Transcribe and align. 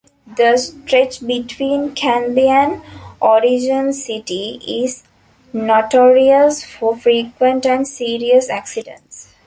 The 0.35 0.57
stretch 0.57 1.19
between 1.23 1.93
Canby 1.93 2.47
and 2.47 2.81
Oregon 3.21 3.93
City 3.93 4.59
is 4.67 5.03
notorious 5.53 6.63
for 6.63 6.97
frequent 6.97 7.67
and 7.67 7.87
serious 7.87 8.49
accidents. 8.49 9.27